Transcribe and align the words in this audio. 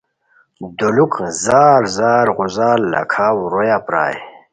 دولوک 0.77 1.13
ݱار 1.43 1.81
ݱار 1.95 2.27
غوزار 2.35 2.77
لاکھاؤ 2.91 3.37
رویہ 3.51 3.77
پرائے 3.85 4.17